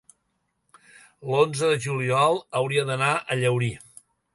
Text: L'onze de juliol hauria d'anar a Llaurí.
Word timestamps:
L'onze 1.33 1.71
de 1.75 1.83
juliol 1.85 2.43
hauria 2.61 2.91
d'anar 2.93 3.15
a 3.27 3.41
Llaurí. 3.43 3.75